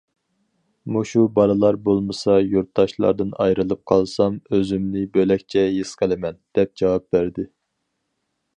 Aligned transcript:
مۇشۇ 0.93 1.25
بالىلار 1.35 1.77
بولمىسا، 1.87 2.37
يۇرتداشلاردىن 2.53 3.29
ئايرىلىپ 3.45 3.83
قالسام، 3.93 4.39
ئۆزۈمنى 4.57 5.05
بۆلەكچە 5.19 5.69
ھېس 5.77 5.93
قىلىمەن، 6.03 6.41
دەپ 6.59 6.73
جاۋاب 6.83 7.07
بەردى. 7.17 7.47